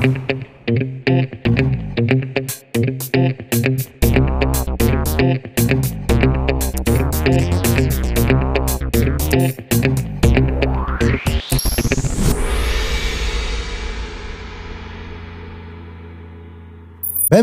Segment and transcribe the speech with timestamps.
[0.00, 0.43] thank you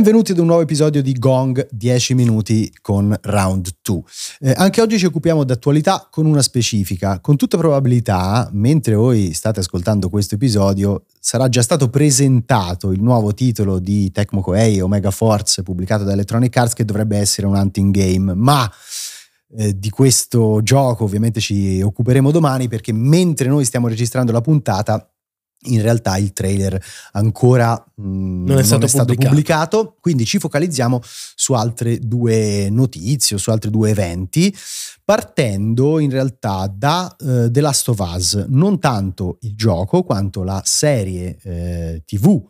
[0.02, 4.02] Benvenuti ad un nuovo episodio di Gong 10 minuti con Round 2.
[4.40, 7.20] Eh, anche oggi ci occupiamo d'attualità con una specifica.
[7.20, 13.36] Con tutta probabilità, mentre voi state ascoltando questo episodio, sarà già stato presentato il nuovo
[13.36, 17.94] titolo di Tecmo Koei Omega Force pubblicato da Electronic Arts che dovrebbe essere un hunting
[17.94, 18.68] game, ma
[19.56, 25.08] eh, di questo gioco ovviamente ci occuperemo domani perché mentre noi stiamo registrando la puntata
[25.64, 26.82] in realtà il trailer
[27.14, 29.28] ancora mh, mm, non è stato, non è stato pubblicato.
[29.30, 29.98] pubblicato.
[30.00, 34.56] quindi ci focalizziamo su altre due notizie o su altri due eventi,
[35.04, 40.62] partendo in realtà da uh, The Last of Us, non tanto il gioco quanto la
[40.64, 42.42] serie uh, TV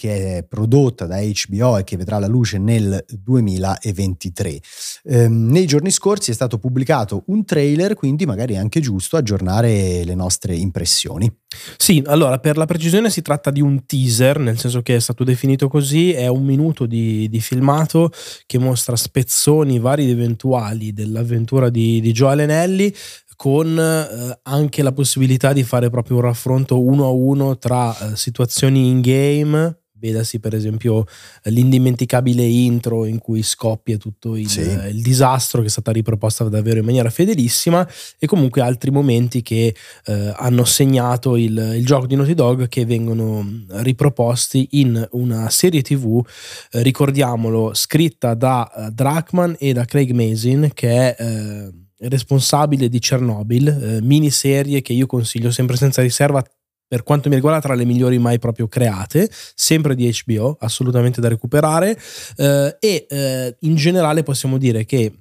[0.00, 4.58] che è prodotta da HBO e che vedrà la luce nel 2023.
[5.04, 10.02] Ehm, nei giorni scorsi è stato pubblicato un trailer, quindi magari è anche giusto aggiornare
[10.02, 11.30] le nostre impressioni.
[11.76, 15.22] Sì, allora per la precisione si tratta di un teaser, nel senso che è stato
[15.22, 18.10] definito così, è un minuto di, di filmato
[18.46, 22.94] che mostra spezzoni vari ed eventuali dell'avventura di, di Joe Anelli
[23.36, 28.16] con eh, anche la possibilità di fare proprio un raffronto uno a uno tra eh,
[28.16, 31.06] situazioni in game vedasi per esempio
[31.44, 34.60] l'indimenticabile intro in cui scoppia tutto il, sì.
[34.60, 37.86] il, disastro che è stata riproposta davvero in maniera fedelissima
[38.18, 39.74] e comunque altri momenti che
[40.06, 45.82] eh, hanno segnato il, il, gioco di Naughty Dog che vengono riproposti in una serie
[45.82, 46.24] tv
[46.72, 51.70] eh, ricordiamolo scritta da uh, Drachman e da Craig Mazin che è eh,
[52.08, 56.42] responsabile di Chernobyl eh, miniserie che io consiglio sempre senza riserva
[56.90, 61.28] per quanto mi riguarda tra le migliori mai proprio create, sempre di HBO, assolutamente da
[61.28, 61.96] recuperare
[62.36, 65.12] eh, e eh, in generale possiamo dire che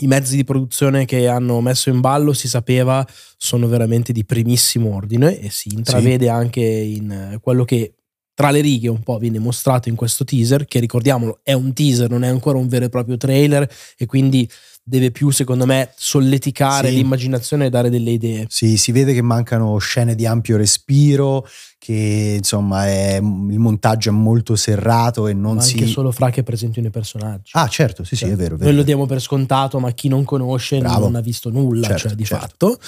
[0.00, 4.92] i mezzi di produzione che hanno messo in ballo si sapeva sono veramente di primissimo
[4.92, 6.30] ordine e si intravede sì.
[6.30, 7.97] anche in quello che
[8.38, 12.08] tra le righe un po' viene mostrato in questo teaser, che ricordiamolo è un teaser,
[12.08, 14.48] non è ancora un vero e proprio trailer e quindi
[14.80, 16.94] deve più, secondo me, solleticare sì.
[16.94, 18.46] l'immaginazione e dare delle idee.
[18.48, 21.48] Sì, si vede che mancano scene di ampio respiro,
[21.80, 25.76] che insomma è, il montaggio è molto serrato e non ma si...
[25.76, 27.50] anche solo fra che presentino i personaggi.
[27.54, 28.56] Ah certo, sì cioè, sì, è vero.
[28.56, 31.06] Noi lo diamo per scontato, ma chi non conosce Bravo.
[31.06, 32.46] non ha visto nulla, certo, cioè di certo.
[32.46, 32.78] fatto.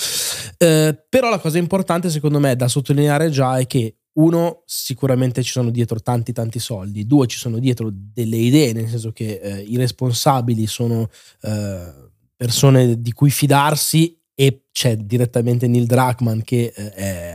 [0.59, 5.53] Eh, però la cosa importante secondo me da sottolineare già è che uno, sicuramente ci
[5.53, 9.61] sono dietro tanti tanti soldi, due, ci sono dietro delle idee, nel senso che eh,
[9.61, 11.09] i responsabili sono
[11.43, 11.93] eh,
[12.37, 17.30] persone di cui fidarsi e c'è direttamente Neil Druckmann che eh, è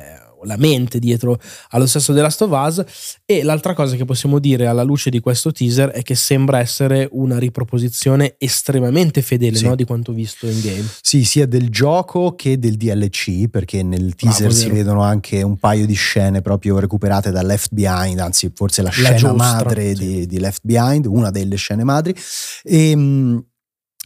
[0.45, 1.39] la mente dietro
[1.69, 2.83] allo stesso The Last of Us
[3.25, 7.07] e l'altra cosa che possiamo dire alla luce di questo teaser è che sembra essere
[7.11, 9.65] una riproposizione estremamente fedele sì.
[9.65, 10.85] no, di quanto visto in game.
[11.01, 15.85] Sì, sia del gioco che del DLC perché nel teaser si vedono anche un paio
[15.85, 20.05] di scene proprio recuperate da Left Behind, anzi forse la, la scena giostra, madre sì.
[20.05, 22.15] di, di, Left Behind, una delle scene madri.
[22.63, 23.43] E, ehm,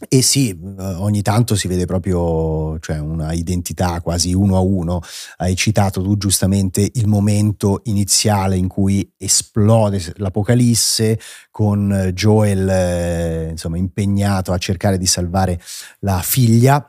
[0.08, 5.00] e sì, eh, ogni tanto si vede proprio cioè, una identità quasi uno a uno.
[5.36, 11.18] Hai citato tu giustamente il momento iniziale in cui esplode l'apocalisse
[11.50, 15.60] con Joel eh, insomma, impegnato a cercare di salvare
[16.00, 16.84] la figlia.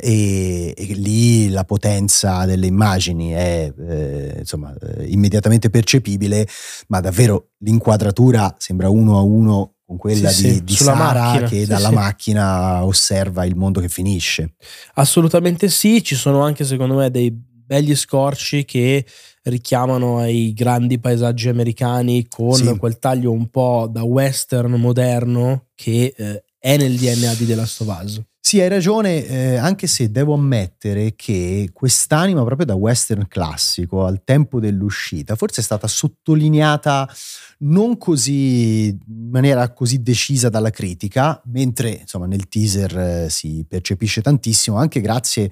[0.00, 6.46] E, e, lì la potenza delle immagini è eh, insomma eh, immediatamente percepibile
[6.86, 11.48] ma davvero l'inquadratura sembra uno a uno con quella sì, di, sì, di Sara macchina.
[11.48, 14.54] che sì, dalla macchina osserva il mondo che finisce.
[14.94, 19.04] Assolutamente sì, ci sono anche secondo me dei begli scorci che
[19.42, 26.44] richiamano ai grandi paesaggi americani con quel taglio un po' da western moderno che eh,
[26.56, 28.22] è nel DNA di The Last of Us.
[28.50, 34.24] Sì, hai ragione, eh, anche se devo ammettere che quest'anima proprio da western classico al
[34.24, 37.08] tempo dell'uscita forse è stata sottolineata
[37.58, 44.20] non così in maniera così decisa dalla critica, mentre insomma nel teaser eh, si percepisce
[44.20, 45.48] tantissimo anche grazie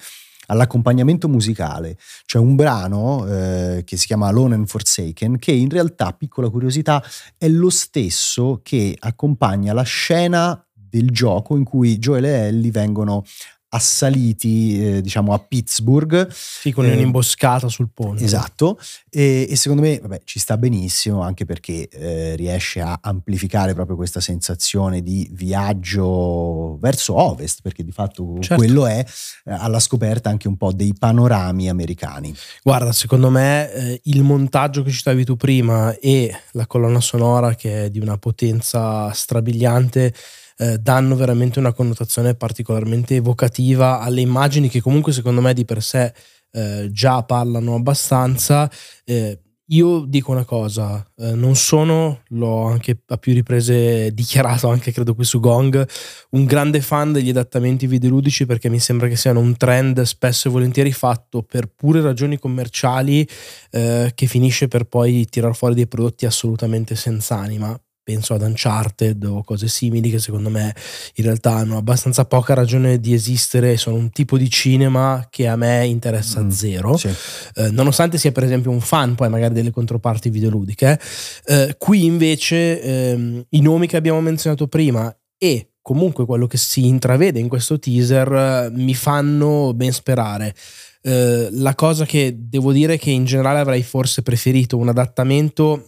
[0.46, 1.96] all'accompagnamento musicale.
[2.26, 7.00] C'è un brano eh, che si chiama Alone and Forsaken che in realtà, piccola curiosità,
[7.36, 13.24] è lo stesso che accompagna la scena del gioco in cui Joel e Ellie vengono
[13.70, 16.28] assaliti eh, diciamo a Pittsburgh.
[16.30, 18.24] Sì, con eh, un'imboscata sul ponte.
[18.24, 18.78] Esatto,
[19.10, 23.96] e, e secondo me vabbè, ci sta benissimo anche perché eh, riesce a amplificare proprio
[23.96, 28.54] questa sensazione di viaggio verso ovest, perché di fatto certo.
[28.56, 29.04] quello è
[29.44, 32.34] eh, alla scoperta anche un po' dei panorami americani.
[32.62, 37.84] Guarda, secondo me eh, il montaggio che citavi tu prima e la colonna sonora che
[37.84, 40.14] è di una potenza strabiliante
[40.58, 45.82] eh, danno veramente una connotazione particolarmente evocativa alle immagini che comunque secondo me di per
[45.82, 46.12] sé
[46.50, 48.70] eh, già parlano abbastanza.
[49.04, 49.40] Eh,
[49.70, 55.14] io dico una cosa, eh, non sono, l'ho anche a più riprese dichiarato anche credo
[55.14, 55.86] qui su Gong,
[56.30, 60.50] un grande fan degli adattamenti videoludici perché mi sembra che siano un trend spesso e
[60.50, 63.28] volentieri fatto per pure ragioni commerciali
[63.70, 67.78] eh, che finisce per poi tirar fuori dei prodotti assolutamente senza anima
[68.08, 70.74] penso ad Uncharted o cose simili che secondo me
[71.16, 75.56] in realtà hanno abbastanza poca ragione di esistere, sono un tipo di cinema che a
[75.56, 77.10] me interessa mm, zero, sì.
[77.56, 80.98] eh, nonostante sia per esempio un fan poi magari delle controparti videoludiche.
[81.44, 86.86] Eh, qui invece ehm, i nomi che abbiamo menzionato prima e comunque quello che si
[86.86, 90.54] intravede in questo teaser eh, mi fanno ben sperare.
[91.02, 95.84] Eh, la cosa che devo dire è che in generale avrei forse preferito un adattamento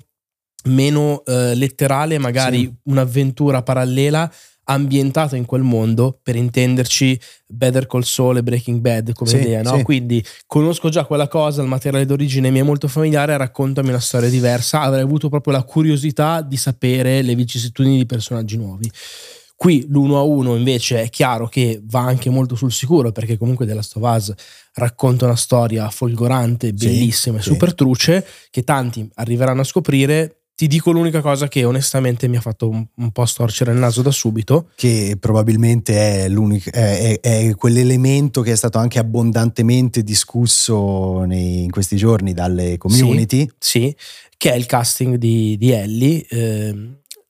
[0.64, 2.74] meno eh, letterale, magari sì.
[2.84, 4.30] un'avventura parallela
[4.70, 9.62] ambientata in quel mondo, per intenderci Better Call Saul e Breaking Bad come sì, idea,
[9.62, 9.78] no?
[9.78, 9.82] Sì.
[9.82, 14.28] Quindi conosco già quella cosa, il materiale d'origine mi è molto familiare, raccontami una storia
[14.28, 18.90] diversa, avrei avuto proprio la curiosità di sapere le vicissitudini di personaggi nuovi.
[19.56, 23.66] Qui l'uno a uno invece è chiaro che va anche molto sul sicuro perché comunque
[23.66, 24.32] The Last of Us
[24.74, 30.66] racconta una storia folgorante, bellissima sì, e super truce che tanti arriveranno a scoprire ti
[30.66, 34.10] dico l'unica cosa che onestamente mi ha fatto un, un po' storcere il naso da
[34.10, 34.68] subito.
[34.74, 36.30] Che probabilmente è,
[36.70, 43.48] è, è, quell'elemento che è stato anche abbondantemente discusso nei, in questi giorni dalle community.
[43.58, 43.96] Sì, sì,
[44.36, 46.26] che è il casting di, di Ellie.
[46.28, 46.74] Eh,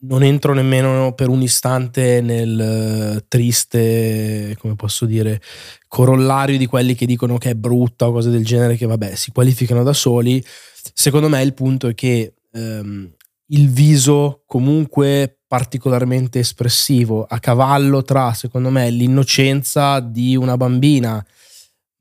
[0.00, 5.40] non entro nemmeno per un istante nel uh, triste, come posso dire,
[5.86, 9.30] corollario di quelli che dicono che è brutta o cose del genere, che vabbè, si
[9.30, 10.44] qualificano da soli.
[10.92, 13.08] Secondo me il punto è che um,
[13.50, 21.24] il viso comunque particolarmente espressivo, a cavallo tra, secondo me, l'innocenza di una bambina,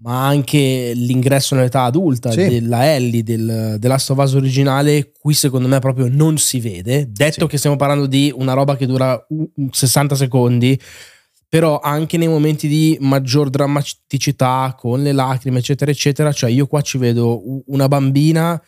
[0.02, 2.48] ma anche l'ingresso nell'età adulta sì.
[2.48, 7.10] della Ellie, del, della Stovaz originale, qui secondo me proprio non si vede.
[7.12, 7.48] Detto sì.
[7.48, 9.20] che stiamo parlando di una roba che dura
[9.72, 10.80] 60 secondi,
[11.50, 16.82] però anche nei momenti di maggior drammaticità, con le lacrime, eccetera, eccetera, cioè io qua
[16.82, 18.62] ci vedo una bambina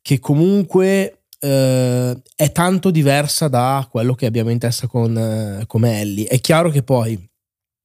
[0.00, 6.00] che comunque eh, è tanto diversa da quello che abbiamo in testa con, eh, come
[6.00, 6.26] Ellie.
[6.26, 7.28] È chiaro che poi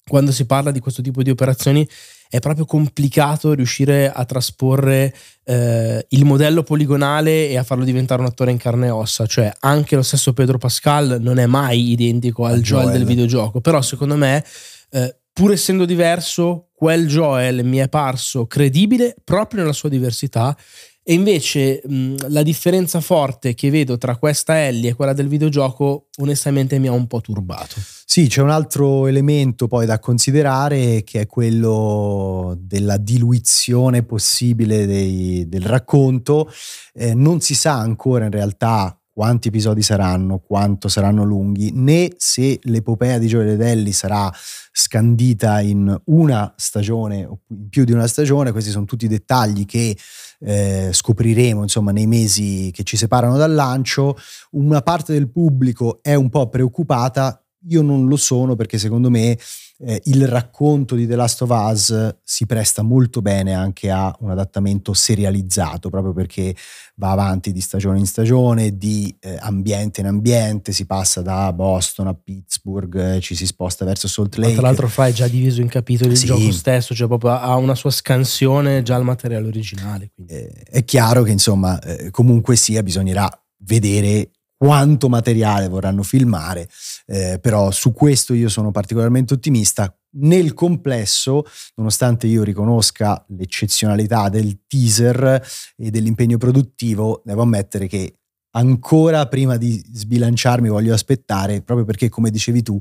[0.06, 1.88] quando si parla di questo tipo di operazioni
[2.30, 5.14] è proprio complicato riuscire a trasporre
[5.44, 9.28] eh, il modello poligonale e a farlo diventare un attore in carne e ossa.
[9.28, 13.62] Cioè, anche lo stesso Pedro Pascal non è mai identico al Joel, Joel del videogioco.
[13.62, 14.44] Però, secondo me,
[14.90, 20.58] eh, pur essendo diverso, quel Joel mi è parso credibile proprio nella sua diversità
[21.04, 26.08] e invece mh, la differenza forte che vedo tra questa Ellie e quella del videogioco
[26.18, 27.76] onestamente mi ha un po' turbato.
[28.06, 35.48] Sì, c'è un altro elemento poi da considerare che è quello della diluizione possibile dei,
[35.50, 36.52] del racconto.
[36.94, 42.60] Eh, non si sa ancora in realtà quanti episodi saranno, quanto saranno lunghi, né se
[42.64, 44.32] l'epopea di Gioele Delli sarà
[44.72, 49.96] scandita in una stagione o in più di una stagione, questi sono tutti dettagli che
[50.40, 54.18] eh, scopriremo insomma nei mesi che ci separano dal lancio.
[54.52, 59.38] Una parte del pubblico è un po' preoccupata, io non lo sono perché secondo me
[59.86, 64.30] eh, il racconto di The Last of Us si presta molto bene anche a un
[64.30, 66.56] adattamento serializzato, proprio perché
[66.96, 72.08] va avanti di stagione in stagione, di eh, ambiente in ambiente, si passa da Boston
[72.08, 74.54] a Pittsburgh, eh, ci si sposta verso Salt Lake.
[74.54, 76.26] Ma tra l'altro fa è già diviso in capitoli il sì.
[76.28, 80.12] gioco stesso, cioè proprio ha una sua scansione già al materiale originale.
[80.28, 83.30] Eh, è chiaro che insomma eh, comunque sia bisognerà
[83.66, 84.30] vedere
[84.64, 86.70] quanto materiale vorranno filmare,
[87.08, 89.94] eh, però su questo io sono particolarmente ottimista.
[90.20, 91.44] Nel complesso,
[91.76, 98.20] nonostante io riconosca l'eccezionalità del teaser e dell'impegno produttivo, devo ammettere che
[98.52, 102.80] ancora prima di sbilanciarmi voglio aspettare, proprio perché come dicevi tu,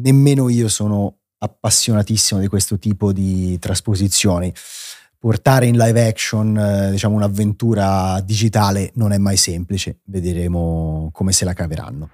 [0.00, 4.52] nemmeno io sono appassionatissimo di questo tipo di trasposizioni
[5.18, 11.44] portare in live action eh, diciamo un'avventura digitale non è mai semplice, vedremo come se
[11.44, 12.10] la caveranno.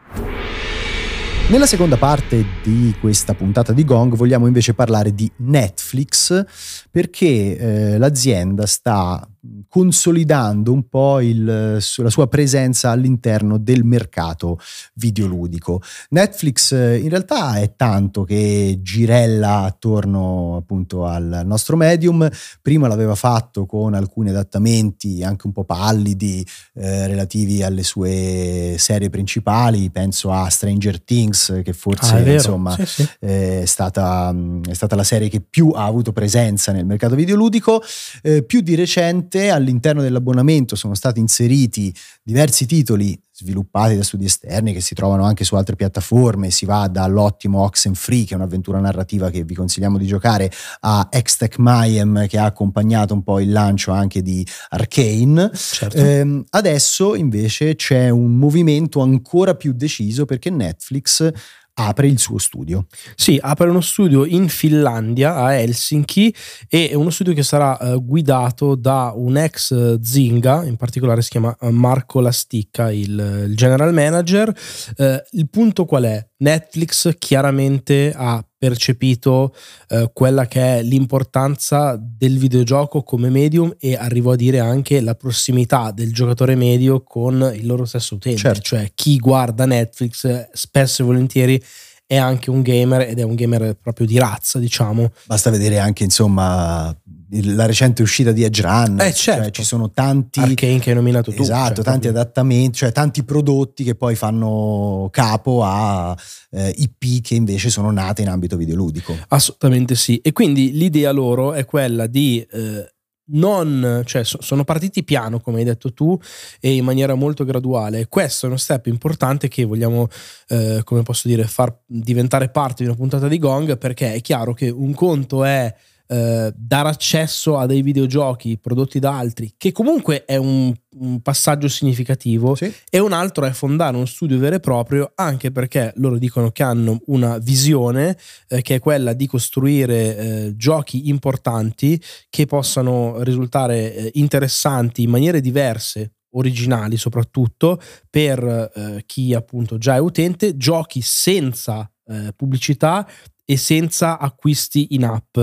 [1.49, 6.45] Nella seconda parte di questa puntata di Gong vogliamo invece parlare di Netflix
[6.91, 9.27] perché eh, l'azienda sta
[9.69, 14.59] consolidando un po' il, la sua presenza all'interno del mercato
[14.95, 15.83] videoludico.
[16.11, 22.29] Netflix eh, in realtà è tanto che girella attorno appunto al nostro medium,
[22.61, 29.11] prima l'aveva fatto con alcuni adattamenti anche un po' pallidi eh, relativi alle sue serie
[29.11, 33.09] principali, penso a Stranger Things che forse ah, insomma sì, sì.
[33.19, 34.33] È, stata,
[34.69, 37.83] è, stata, la serie che più ha avuto presenza nel mercato videoludico,
[38.23, 44.73] eh, più di recente all'interno dell'abbonamento sono stati inseriti diversi titoli sviluppati da studi esterni
[44.73, 49.31] che si trovano anche su altre piattaforme, si va dall'ottimo Oxenfree che è un'avventura narrativa
[49.31, 53.91] che vi consigliamo di giocare a Extech Mayhem che ha accompagnato un po' il lancio
[53.91, 55.51] anche di Arcane.
[55.55, 55.97] Certo.
[55.97, 61.31] Eh, adesso invece c'è un movimento ancora più deciso perché Netflix
[61.75, 62.87] apre il suo studio.
[63.15, 66.35] Sì, apre uno studio in Finlandia, a Helsinki,
[66.69, 71.31] e è uno studio che sarà uh, guidato da un ex Zinga, in particolare si
[71.31, 74.55] chiama eh, Marco Lasticca, il, il general manager.
[74.97, 76.27] Uh, il punto qual è?
[76.39, 79.53] Netflix chiaramente ha percepito
[79.89, 85.17] uh, quella che è l'importanza del videogioco come medium e arrivo a dire anche la
[85.17, 88.61] prossimità del giocatore medio con il loro stesso utente, certo.
[88.61, 91.65] cioè chi guarda Netflix spesso e volentieri
[92.07, 95.11] è anche un gamer ed è un gamer proprio di razza, diciamo.
[95.27, 96.97] Basta vedere anche, insomma,
[97.41, 99.01] la recente uscita di Edge Run.
[99.01, 99.43] Eh, certo.
[99.43, 100.41] Cioè, ci sono tanti.
[100.41, 101.43] Arcane che hai nominato tu.
[101.43, 106.17] Esatto, cioè, tanti adattamenti, cioè tanti prodotti che poi fanno capo a
[106.51, 109.17] eh, IP che invece sono nate in ambito videoludico.
[109.29, 110.19] Assolutamente sì.
[110.19, 112.47] E quindi l'idea loro è quella di.
[112.51, 112.87] Eh,
[113.25, 116.19] non, cioè sono partiti piano, come hai detto tu,
[116.61, 118.09] e in maniera molto graduale.
[118.09, 120.09] Questo è uno step importante che vogliamo,
[120.49, 124.53] eh, come posso dire, far diventare parte di una puntata di Gong, perché è chiaro
[124.53, 125.75] che un conto è
[126.13, 131.69] eh, dare accesso a dei videogiochi prodotti da altri, che comunque è un, un passaggio
[131.69, 132.71] significativo, sì.
[132.91, 136.63] e un altro è fondare uno studio vero e proprio, anche perché loro dicono che
[136.65, 143.95] hanno una visione eh, che è quella di costruire eh, giochi importanti che possano risultare
[143.95, 151.01] eh, interessanti in maniere diverse originali soprattutto per eh, chi appunto già è utente, giochi
[151.01, 153.09] senza eh, pubblicità
[153.45, 155.39] e senza acquisti in app.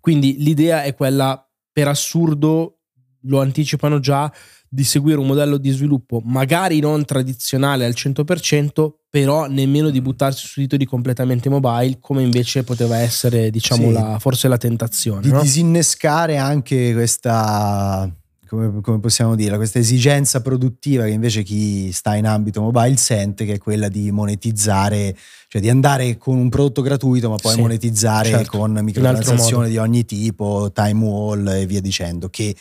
[0.00, 2.80] Quindi l'idea è quella, per assurdo,
[3.22, 4.32] lo anticipano già,
[4.70, 10.46] di seguire un modello di sviluppo magari non tradizionale al 100%, però nemmeno di buttarsi
[10.46, 13.92] su titoli completamente mobile, come invece poteva essere, diciamo, sì.
[13.92, 15.22] la, forse la tentazione.
[15.22, 15.40] Di no?
[15.40, 18.12] disinnescare anche questa
[18.48, 23.44] come, come, possiamo dire, questa esigenza produttiva che invece chi sta in ambito mobile sente,
[23.44, 27.60] che è quella di monetizzare, cioè di andare con un prodotto gratuito, ma poi sì,
[27.60, 32.56] monetizzare certo, con microtransazioni di ogni tipo, time wall e via dicendo, che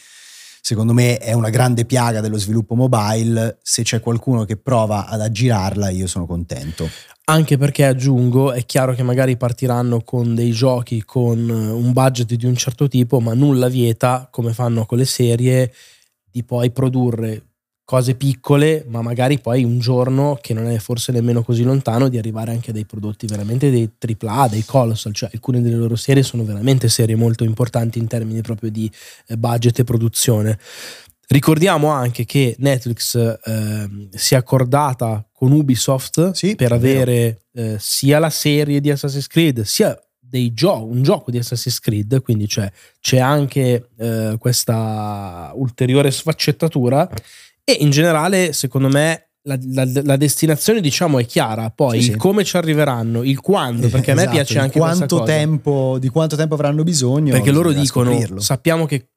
[0.61, 3.59] secondo me è una grande piaga dello sviluppo mobile.
[3.61, 6.89] Se c'è qualcuno che prova ad aggirarla, io sono contento.
[7.29, 12.33] Anche perché aggiungo, è chiaro che magari partiranno con dei giochi con eh, un budget
[12.33, 15.73] di un certo tipo, ma nulla vieta, come fanno con le serie,
[16.31, 17.46] di poi produrre
[17.87, 22.17] cose piccole, ma magari poi un giorno, che non è forse nemmeno così lontano, di
[22.17, 26.21] arrivare anche a dei prodotti veramente dei AAA, dei colossal, cioè alcune delle loro serie
[26.21, 28.91] sono veramente serie molto importanti in termini proprio di
[29.27, 30.59] eh, budget e produzione.
[31.29, 38.19] Ricordiamo anche che Netflix eh, si è accordata con Ubisoft sì, per avere eh, sia
[38.19, 39.97] la serie di Assassin's Creed sia
[40.51, 47.09] gio- un gioco di Assassin's Creed, quindi cioè, c'è anche eh, questa ulteriore sfaccettatura
[47.69, 52.17] e in generale secondo me la, la, la, destinazione diciamo è chiara, poi sì, il
[52.17, 56.35] come ci arriveranno, il quando, perché a me esatto, piace anche quanto tempo, di quanto
[56.35, 57.31] tempo avranno bisogno.
[57.31, 58.39] Perché loro dicono, scoprirlo.
[58.39, 59.07] sappiamo che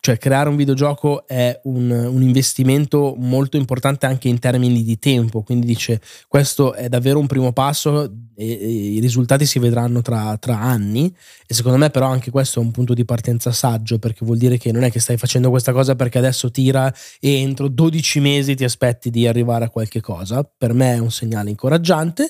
[0.00, 5.42] cioè creare un videogioco è un, un, investimento molto importante anche in termini di tempo,
[5.42, 8.04] quindi dice questo è davvero un primo passo
[8.36, 11.12] e, e i risultati si vedranno tra, tra, anni.
[11.46, 14.56] E secondo me però anche questo è un punto di partenza saggio perché vuol dire
[14.58, 18.54] che non è che stai facendo questa cosa perché adesso tira e entro 12 mesi
[18.54, 22.28] ti aspetti di arrivare a qualche cosa, per me è un segnale incoraggiante.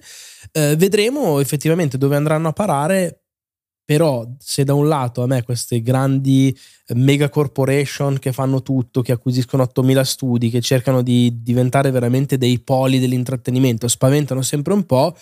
[0.53, 3.23] Eh, vedremo effettivamente dove andranno a parare
[3.89, 6.55] però se da un lato a me queste grandi
[6.89, 12.37] eh, mega corporation che fanno tutto, che acquisiscono 8000 studi, che cercano di diventare veramente
[12.37, 15.17] dei poli dell'intrattenimento, spaventano sempre un po',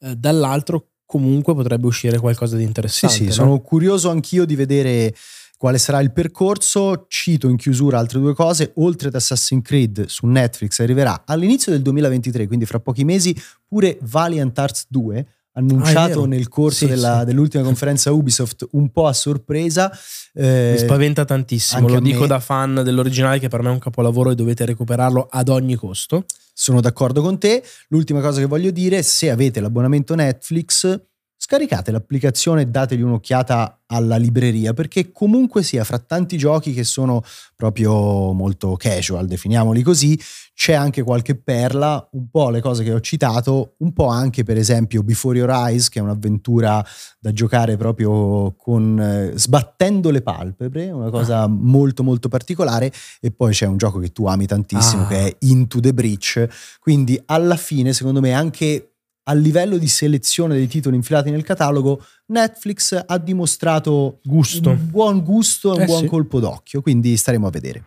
[0.00, 3.14] eh, dall'altro comunque potrebbe uscire qualcosa di interessante.
[3.14, 3.34] Sì, sì, no?
[3.34, 5.14] sono curioso anch'io di vedere
[5.56, 7.04] quale sarà il percorso.
[7.06, 11.82] Cito in chiusura altre due cose, oltre ad Assassin's Creed su Netflix arriverà all'inizio del
[11.82, 13.32] 2023, quindi fra pochi mesi,
[13.64, 17.24] pure Valiant Arts 2 annunciato Ah, nel corso Sì, della- sì.
[17.26, 19.90] dell'ultima conferenza Ubisoft un po' a sorpresa.
[20.34, 22.26] Eh, Mi spaventa tantissimo, lo dico me.
[22.28, 26.24] da fan dell'originale che per me è un capolavoro e dovete recuperarlo ad ogni costo.
[26.52, 27.62] Sono d'accordo con te.
[27.88, 31.00] L'ultima cosa che voglio dire, se avete l'abbonamento Netflix,
[31.48, 37.22] scaricate l'applicazione e dategli un'occhiata alla libreria, perché comunque sia, fra tanti giochi che sono
[37.56, 40.20] proprio molto casual, definiamoli così,
[40.54, 44.58] c'è anche qualche perla, un po' le cose che ho citato, un po' anche per
[44.58, 46.84] esempio Before Your Eyes, che è un'avventura
[47.18, 53.54] da giocare proprio con eh, sbattendo le palpebre, una cosa molto molto particolare e poi
[53.54, 55.06] c'è un gioco che tu ami tantissimo Ah.
[55.06, 56.46] che è Into the Breach,
[56.78, 58.90] quindi alla fine secondo me anche
[59.28, 64.70] a livello di selezione dei titoli infilati nel catalogo Netflix ha dimostrato Gusto.
[64.70, 66.06] un buon gusto e un Eh buon sì.
[66.06, 67.84] colpo d'occhio, quindi staremo a vedere.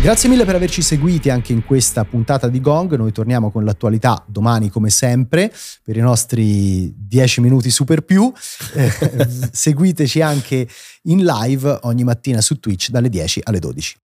[0.00, 2.96] Grazie mille per averci seguiti anche in questa puntata di Gong.
[2.96, 5.52] Noi torniamo con l'attualità domani, come sempre,
[5.84, 8.32] per i nostri 10 minuti super più.
[8.74, 8.90] Eh,
[9.52, 10.66] seguiteci anche
[11.02, 13.96] in live ogni mattina su Twitch dalle 10 alle 12.